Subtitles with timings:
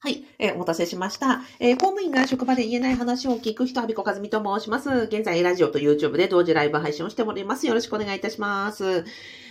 [0.00, 1.42] はい、えー、お待たせしました。
[1.58, 4.90] えー、公務員が職場で言えない話を聞く人、アビコカズミと申します。
[5.10, 7.66] 現在、ラジオと YouTube で同時ライブ配信をしております。
[7.66, 9.04] よろしくお願いいたします。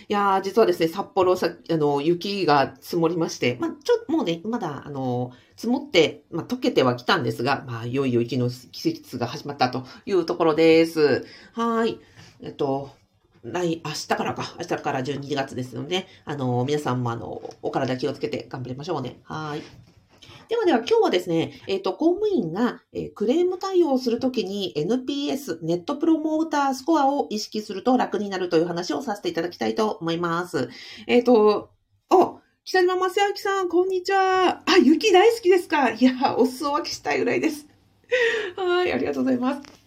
[0.08, 11.26] いやー、実はですね、札幌さ、あの、雪が積もりまして、まあ、ちょ、もうね、まだ、あの、積もって、まあ、溶けてはきたんですが、まあ、いよいよ雪の季節が始まったというところです。
[11.52, 11.98] はい。
[12.40, 12.92] えっと、
[13.42, 19.20] 来、明日からか、明日から12月ですので、あの、皆さんもあの、お体気をつけて頑張りましょうね。
[19.24, 19.87] はい。
[20.48, 30.70] ではでは今日はですね、えっ、ー、と、公務員が、えー、クレーム対応するときに NPS、ネットプロモータースコアを意識すると楽になるという話をさせていただきたいと思います。
[31.06, 31.70] えっ、ー、と、
[32.10, 34.62] お、北島正明さん、こんにちは。
[34.66, 37.66] あ、雪大好きですかいや、お裾分けしたいぐらいです。
[38.56, 39.77] はい、ありがとうございます。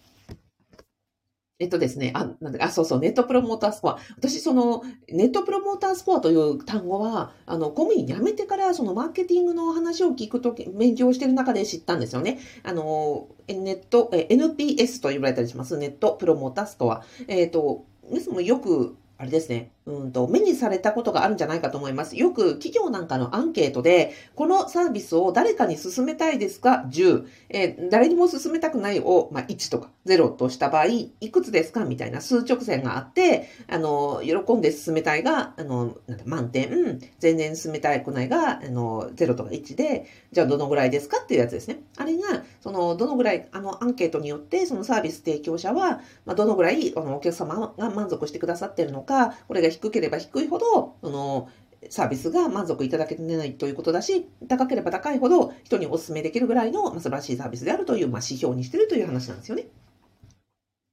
[1.62, 3.98] えっとですね、あ、なんだあ、そうそう、ネットプロモータースコア。
[4.18, 12.40] 私、その、ネットプロモータースコアという単語は、あの、公務員辞めてから、そのマーケティングの話を聞くとき、勉強してる中で知ったんですよね。
[12.64, 15.78] あの、ネット、え、NPS と呼ばれたりします。
[15.78, 17.04] ネットプロモータースコア。
[17.28, 22.16] えっ、ー、と、皆さんもよく、あれですね、うんと、目にされたことがあるんじゃないかと思います。
[22.16, 27.24] よく企業なんかのアンケートで、このサービスを誰かに勧めたいですか ?10。
[27.48, 31.84] えー、誰にも勧めたくないを、まあ、1とか0とした場合、いくつですか？
[31.84, 41.18] みたいな数直線があって、あの、喜んで勧めたいが、あの、なん満点、全然勧めたくないが、あの、0とか1で、じゃあどのぐらいですか？
[41.22, 41.78] っていうやつですね。
[41.96, 51.48] あれが、その、どのぐらい、あの、アンケートによって、そのサービス提供者は、まあ、どのぐらい、あの、お客様が満足してくださっているのか、これが低ければ低いほど、その、
[51.90, 59.66] サービスが満足いただけてないということだし、高ければ高いほど人にお勧めできるぐらいの素晴らしいサービスであるという、まあ、指標にしているという話なんですよね。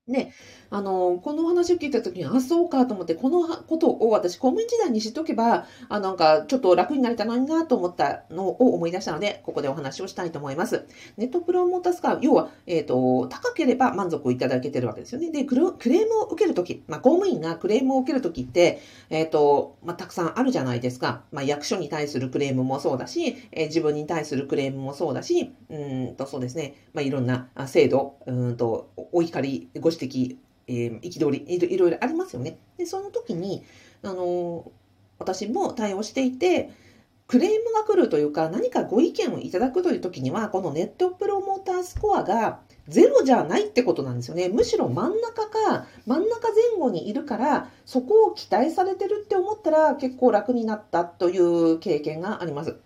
[0.08, 0.34] ね、
[0.72, 10.86] あの、この話を聞いたときに、あ、そうかと思って、このことを私、公務員時代に知っておけば、あなんか、ちょっと楽になれたのになと思ったのを思い出したので、ここでお話をしたいと思います。
[11.18, 15.32] ネットプロモータースカー、要は、えっ、ー、と、高ければ満足をいただけてるわけですよね。
[15.32, 15.66] で、クレー
[16.08, 21.24] ムを受けるとき、まあ、公務員がクレームを受けるときって、えっ、ー、と、まあ、たくさんあるじゃないですか。
[21.32, 25.78] まあ、役所に対するクレームもそうだし、えー、自分に対するクレームもそうだし、う
[26.12, 30.38] んと、そうですね、まあ、いろんな制度、うんと、お怒り、ご指摘、
[30.70, 32.58] えー、りいろいろありますよね。
[32.78, 33.64] で、その時に、
[34.04, 34.72] あの
[35.18, 36.70] 私も対応していて、
[37.28, 44.50] クレームが来るというか、何かご意見をいただくという時には、このネットプロモータースコアがゼロじゃないってことなんですよね。
[44.50, 52.78] むしろ真ん中か、真ん中前後にいるから、そこを期待されてるって思ったら結構楽になったという経験があります。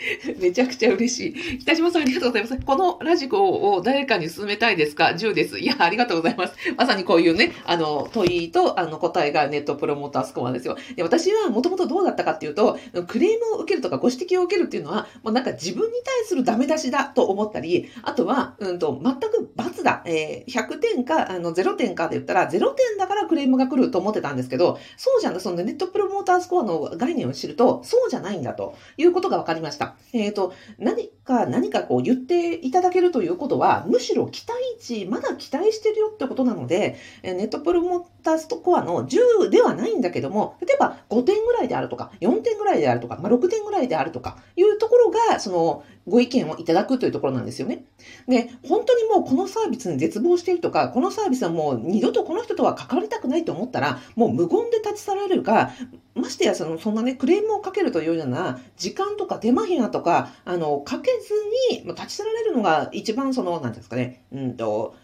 [0.40, 1.58] めちゃくちゃ嬉しい。
[1.60, 2.58] 北島さんありがとうございます。
[2.64, 5.58] このラジコを誰かに進めたいですか ?10 です。
[5.58, 6.54] いや、ありがとうございます。
[6.76, 10.76] まさにこういうね、あの、問いと、あの、答えがネットプロモータースコアですよ。
[10.96, 20.02] で、私はもともとどうだったかっていうと、クレームを受けるとかご指摘を受けるっていうのは、もうなんか自分に対するダメ出しだと思ったり、あとは、うんと、全く罰だ。
[20.06, 29.89] えー、100点か、あの、0点かで言ったら、0点だからクレームが来ると思ってたんですけど、そうじゃん、そのネットプロモータースコアの概念を知ると、そうじゃないんだということが分かりました。
[30.12, 47.84] えっ、ー、と、何か、何かこう言っていただけるということは、むしろ期待値、まだ期待してるよってことなので、ネットプロモータースコアの10ではないんだけども、例えば5点ぐらいであるとか、4点ぐらいであるとか、まあ、6点ぐらいであるとか、いうところが、その、ご意見をいただくというところなんですよね。
[48.26, 55.70] で、本当にもうこのサービスに絶望しているとか、このサービスはもう二度とこの人とは関わりたくないと思ったら、もう無言で立ち去られるか、
[56.14, 61.34] ましてやその、そんなね、クレームをかけるというような、時間とか手間暇とか、あの、かけず
[61.74, 64.94] にま、立ち去られるのが一番その、なんですかね、うんと、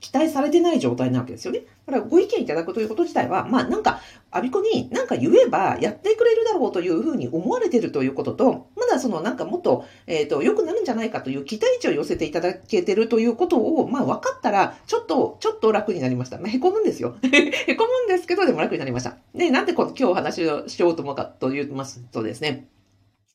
[0.00, 1.60] 期待されてない状態なわけですよね。
[1.86, 4.00] だからご意見いただくということ自体は、まあなんか、
[4.30, 16.38] アビコに何か言えばやってくれるだろうというふうに思われてるということと、まだそのなんかもっと、えっ、ー、と、良くなるんじゃないかという期待値を寄せていただけてるということを、まあ分かったら、ちょっと、ちょっと楽になりました。
[16.38, 17.16] まあ、へこむんですよ。
[17.22, 19.16] へこむんですけど、でも楽になりました。
[19.34, 22.68] で、なんでこの今日お話をしようと思うかと言いますとですね、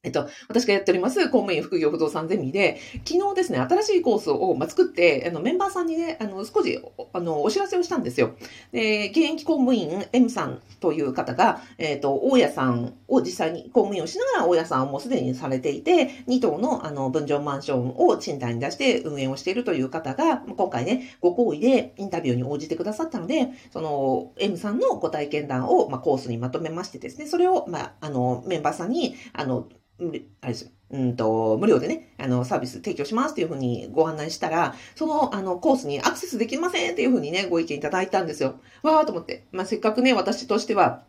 [0.04, 6.82] えっと、私がやっております公務員副業不動産ゼミで、昨日ですね、新しいコースを、作って、あの、メンバーさんにね、あの、少し、
[7.14, 8.36] あの、お知らせをしたんですよ。
[8.72, 29.68] で、現役公務員 M さんという方が、えっ、と、大家さんを実際に公務員をしながら大家さんをもうすでにされていて、2棟の、あの、分譲マンションを賃貸に出して運営をしているという方が、今回ね、ご好意でインタビューに応じてくださったので、その、M さんのご体験談を、まコースにまとめましてですね、それを、まあ、あの、メンバーさんに、あの、
[30.42, 30.72] あれですよ。
[30.92, 38.60] うんと、無料でね、あの、サービス提供しますっていうふうにご案内したら、その、あの、コースにアクセスできませんっていうふうにね、ご意見いただいたんですよ。
[38.84, 39.46] わーと思って。
[39.52, 41.06] まあ、せっかくね、私としては、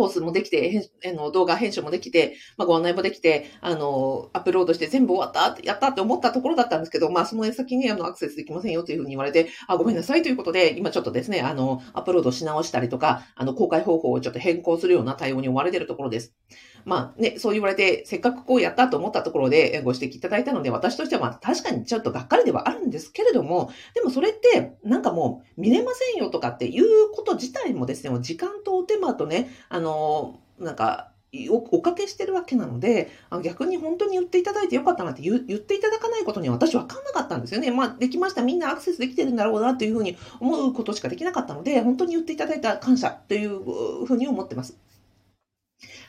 [0.00, 16.34] コースもできて、あの動画編集もできて、まあ、ご案内もできて、あの、アップロードして全部終わった、やったって思ったところだったんですけど、まあ、その先にあの、アクセスできませんよというふうに言われて、あ、ごめんなさいということで、今ちょっとですね、あの、アップロードし直したりとか、あの、公開方法をちょっと変更するような対応に追われているところです。
[16.84, 31.10] まあね、そう言われて、せっかくこうやったと思ったところでご指摘いただいたので、私としてはま確かにちょっとがっかりではあるんですけれども、でもそれってなんかもう見れませんよとかっていうこと自体もですね、時間とお手間とね、あの、なんか、
[31.48, 33.08] おおかけしてるわけなので、
[33.44, 37.70] 逆に本当に言っていただいてよかったなって言言っていただかないことには私分かんなかったんですよね。
[37.70, 38.42] まあ、できました。
[38.42, 43.60] みんなアクセスできてるんだろうなというふうに思うことしかできなかったので、本当に言っていただいた感謝という
[44.06, 44.76] ふうに思ってます。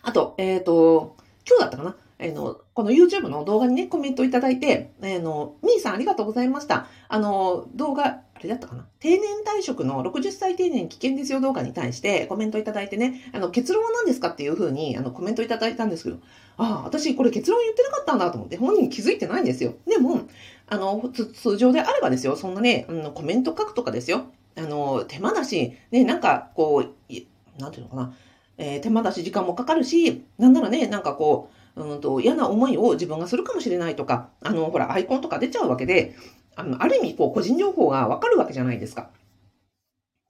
[0.04, 1.16] あと、えっ、ー、と、
[1.48, 1.96] 今日だったかな？
[2.20, 6.88] あの、この YouTube の動画にね、コメントいただいて、あの、みーさんありがとうございました。
[7.08, 8.86] あの、動画、あれだったかな？
[9.00, 16.18] 定年退職の60歳定年危険ですよ動画に対してコメントいただいてね、あの、結論は何ですかっていうふうに、あの、コメントいただいたんですけど、
[16.58, 19.74] ああ、私これ結論言ってなかったんだと思って、本人気づいてないんですよ。
[19.88, 20.22] でも、
[20.68, 24.26] あの、通常であればですよ、そんなね、あのコメント書くとかですよ。
[24.56, 28.14] あの、手間だし、ね、なんか、こう、なんていうのかな、
[28.58, 36.16] えー、手間だし時間もかかるし、なんならね、なんかこう、うんと嫌な思いを自分がするかもしれないとか、あの、ほら、アイコンとか出ちゃうわけで、
[36.56, 39.10] あの、ある意味、こう、個人情報がわかるわけじゃないですか。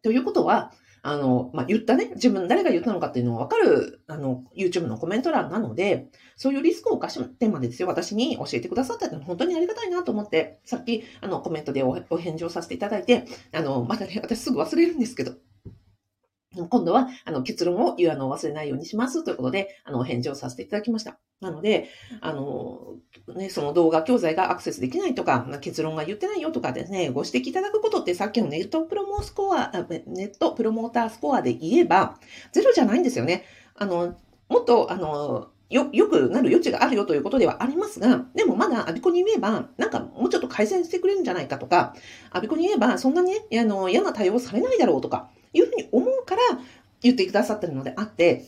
[0.03, 0.71] ということは、
[1.03, 15.33] あの、まあ、言ったね、自分誰が言ったのかっていうのがわかる、あの、YouTube のコメント欄なので、そういうリスクを冒してまでですよ、私に教えてくださったって本当にありがたいなと思って、さっき、あの、コメントでお返事をさせていただいて、あの、またね、私すぐ忘れるんですけど、
[16.53, 21.17] 今度は、あの、結論を言うの忘れないようにしますということで、あの、お返事をさせていただきました。
[21.39, 21.87] なので、
[22.19, 22.95] あの、
[23.35, 29.71] ね、その動画教材がアクセスできないとか、結論が言ってないよとかですね、ご指摘いただくことってさっきのネットプロモスコア、
[30.07, 32.19] ネットプロモータースコアで言えば、
[32.51, 33.45] ゼロじゃないんですよね。
[33.75, 34.15] あの、
[34.49, 41.95] もっと、あの、よ、良くなる余地があるよということではありますが、でもまだアビコに言えば、なんかもうちょっと改善してくれるんじゃないかとか、
[42.29, 46.41] アビコに言えば、そんなにね、あの、嫌な対応されないだろうとか、いうふうに思うから
[47.01, 48.45] 言ってくださってるのであって、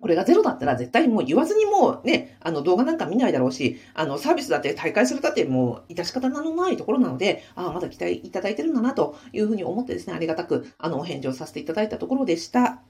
[0.00, 12.82] これがゼロだったら絶対もう言わずにもうね、あの動画なんか見ないだろうし、あのサービスだって大会するだってもう致し方のないところなので、ああ、まだ期待いただいてるんだなというふうに思ってですね、ありがたくあのお返事をさせていただいたところでした。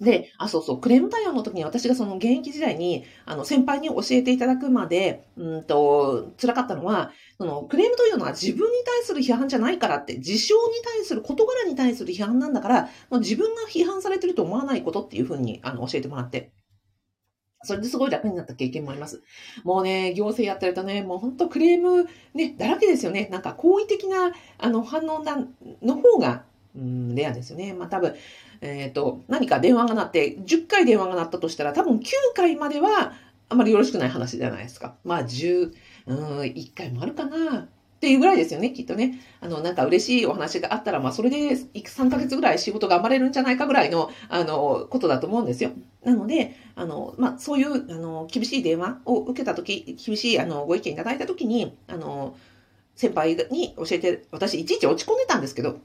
[0.00, 16.52] で、あ、そうそう、クレーム対応の時に私がその現役時代に、あの、先輩に教えていただくまで、うんと、辛かったのは、その、クレームというのは自分に対する批判じゃないからって、事象に対する、事柄に対する批判なんだから、もう自分が批判されてると思わないことっていうふうに、あの、教えてもらって。
[17.64, 19.22] それですごい楽になった経験もあります。
[19.64, 23.28] もうね、行政やってるとね、もう本当クレームね、だらけですよね。
[23.32, 25.44] なんか好意的なあの反応な
[25.82, 26.44] の方が、
[26.76, 27.72] うん、レアですよね。
[27.74, 28.14] まあ多分、
[28.60, 32.02] えっ、ー、と、何か電話が鳴って、10回電話が鳴ったとしたら、多分9
[32.34, 33.12] 回までは、
[33.48, 34.94] あまりよろしくない話じゃないですか。
[35.04, 35.72] まあ、10、
[36.06, 37.68] うん、1回もあるかな。
[37.98, 39.18] っていうぐらいですよね、きっとね。
[39.40, 45.72] あの、なんか嬉しいお話があったら、まあ、それで3ヶ月ぐらい仕事頑張れるんじゃないかぐらいの、あの、ことだと思うんですよ。
[46.04, 52.36] なので、あの、まあ、そういう、あの、厳しい電話を受けたとき、厳しい、あの、ご意見いただいたときに、あの、
[52.94, 55.80] 先輩に教えて、私いちいち落ち込んでたんですけど、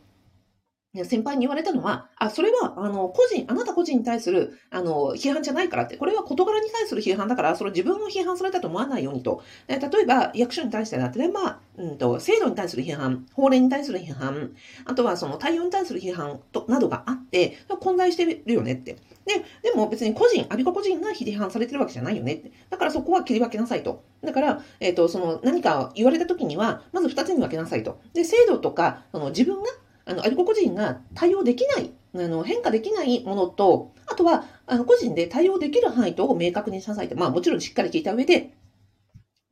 [1.03, 9.41] 先輩に言われたのは、あ、それは、あの、個人、あなた個人に対する、あの、批判じゃないからって、これは事柄に対する批判だから、それ自分を批判されたと思わないようにと。
[9.67, 14.51] 例えば、役所に対してだったら、まあ、うんと、制度に対する批判、法令に対する批判、
[14.85, 18.93] あとはその対応に対する批判と、などがあって、混在してるよねって。
[19.25, 22.51] で、でも別に個人、アビコ個人が批判されてるわけじゃないよねって。
[22.69, 24.03] だからそこは切り分けなさいと。
[24.23, 27.99] だから、えっ、ー、と、その何か言われた時には、まず二つに分けなさいと。
[28.13, 29.69] で、制度とか、その自分が
[30.05, 37.15] あの、アリコ個人が対応できない、あの、変化できないものと、あとは、あの、個人で対応できる範囲とを明確にしなさいと。
[37.15, 38.53] まあ、もちろんしっかり聞いた上で、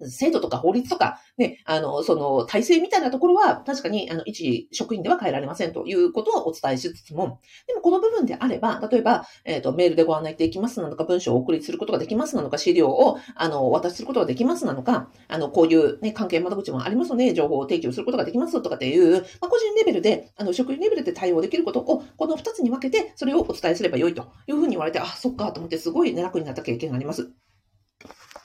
[0.10, 27.32] 制度とか法律とか、ね、あの、その体制みたいなところは、確かに、あの、一職員では変えられませんということをお伝えしつつも、でもこの部分であれば、例えば、えっ、ー、と、メールでご案内できますなのか、文章をお送りすることができますなのか、資料を、あの、お渡しすることができますなのか、あの、こういうね、関係窓口もありますので、情報を提供することができますとかっていう、まあ、個人レベルで、あの、職員レベルで対応できることを、この二つに分けて、それをお伝えすればよいというふうに言われて、あ、そっかと思って、すごい楽になった経験があります。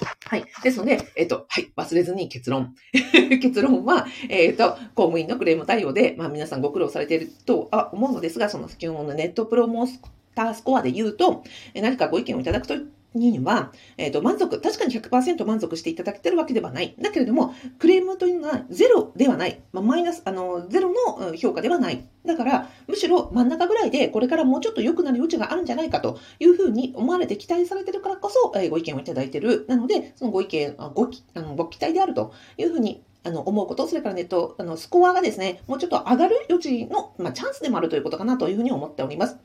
[0.04, 0.44] はい。
[0.62, 1.72] ですので、えっと、はい。
[1.76, 2.74] 忘れずに結論。
[3.40, 9.90] 結論は、えっと、公務員のクレーム対応で、まあ皆さんご苦労されているとは思うのですが、その先ほどのネットプロモー
[10.34, 11.42] タースコアで言うと、
[11.74, 12.74] 何かご意見をいただくと
[13.16, 16.94] には、えっ、ー、と、満足、確かに100%満足していただけてるわけではない。
[17.00, 19.60] だけれども、クレームというのはゼロではない。
[19.72, 22.04] まあ、マイナス、あの、ゼロの評価ではない。
[22.24, 29.64] だから、むしろ真ん中ぐらいで、これからもうちょっと良くなる余地があるんじゃないかというふうに思われて期待されてるからこそ、えー、ご意見をいただいてる。
[29.68, 39.36] なので、そのご意見、ごあのご期待であるというふうにあの、思うこと、それからネット、あの、スコアがですね、もうちょっと上がる余地の、まあ、チャンスでもあるということかなというふうに思っております。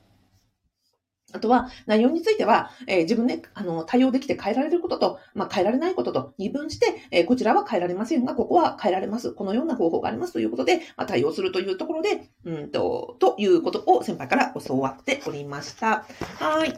[1.33, 9.31] あとは、内容については、えー、自分で、あの、対応できて変えられることと、まあ、変えられないことと二分して、えー、こちらは変えられませんが、ここは変えられます。
[9.33, 16.05] このような方法がありますということで、まあ、対応するというところで、うんと、ということを先輩から教わっておりました。
[16.39, 16.73] はい。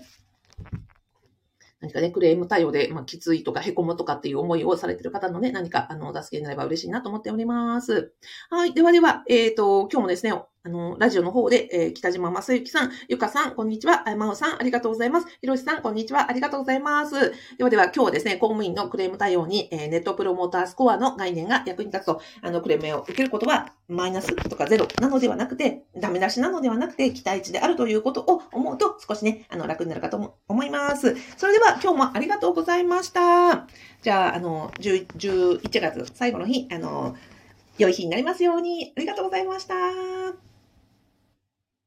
[1.84, 8.14] 何かね、クレーム対応で、まあ、きついとか、へこむとかっていう思いをされてる方のね、何か、あの、お助けになれば嬉しいなと思っております。
[8.50, 8.74] はい。
[8.74, 10.34] ではでは、えっ、ー、と、今日もですね、
[10.66, 14.06] あの、ラジオの方で、えー、北島正幸さん、ゆかさん、こんにちは。
[14.16, 15.28] まおさん、ありがとうございます。
[15.42, 16.30] ひろしさん、こんにちは。
[16.30, 17.34] ありがとうございます。
[17.58, 31.18] ではでは、今日はですね、公務員のクレーム対応に、えー、ネットプロモータースコアの概念が役に立つと、あの、クレームを受けることは、マイナスとかゼロなのではなくて、ダメ出しなのではなくて、期待値であるということを思うと、少しね、あの、楽になるかと思います。
[31.36, 33.68] それでは、今日もありがとうございました。
[34.02, 37.18] じゃあ、あの、11月最後の日、あの、
[37.78, 38.94] 良い日になりますように。
[38.96, 40.53] ありがとうございました。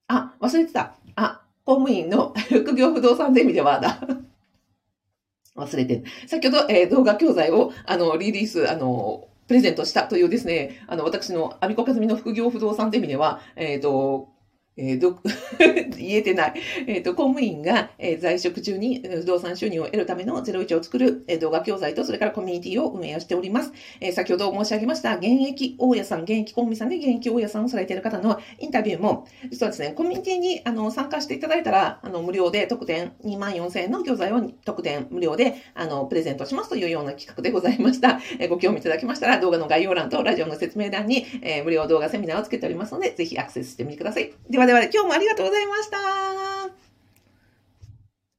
[0.09, 0.97] あ、忘れてた。
[1.17, 4.01] あ、公務員の副業不動産ゼミではだ。
[5.57, 14.29] 忘れて先ほど、えー、動画教材を、あの、リリース、あの、プレゼントしたというですね、あの、私の、アミコカズミの副業不動産ゼミでは、えっ、ー、と、
[14.79, 15.19] えー、ど、
[15.97, 16.55] 言えてない。
[16.87, 23.73] えっ、ー、と、公務員が、えー、在職中に不動産収入を得るための01を作る、えー、動画教材と、それからコミュニティを運営をしております。
[24.01, 38.21] えー、先ほど申し上げました、現役大家さん、現役公務員さんで現役大家さんをされている方のインタビューも、実はですね、コミュニティにあの参加していただいたら、あの、無料で特典2万4000円の教材を特典無料で、あの、プレゼントしますというような企画でございました。
[38.39, 44.33] えー、ご興味いただきましたら、動画の概要欄とラジオの説明欄に、えー、無料動画セミナーをつけておりますので、ぜひアクセスしてみてください。
[44.51, 46.86] ではではでは、今日もありがとうございました。